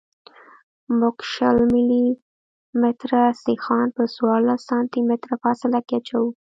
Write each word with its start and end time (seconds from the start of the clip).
موږ 0.99 1.17
شل 1.33 1.57
ملي 1.73 2.05
متره 2.81 3.21
سیخان 3.45 3.87
په 3.97 4.03
څوارلس 4.15 4.61
سانتي 4.69 5.01
متره 5.09 5.35
فاصله 5.43 5.79
کې 5.87 5.93
اچوو 5.99 6.29